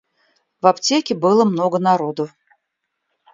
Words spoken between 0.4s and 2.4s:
В аптеке было много народу.